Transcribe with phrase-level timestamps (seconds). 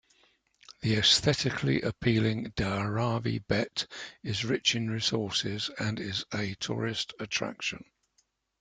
[0.81, 3.85] The aesthetically appealing Dharavi Bhet
[4.23, 7.85] is rich in resources and is a tourist attraction.